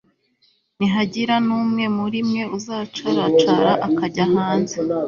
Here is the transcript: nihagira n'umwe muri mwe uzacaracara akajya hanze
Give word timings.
nihagira 0.77 1.35
n'umwe 1.47 1.83
muri 1.97 2.19
mwe 2.29 2.43
uzacaracara 2.57 3.71
akajya 3.87 4.25
hanze 4.33 4.75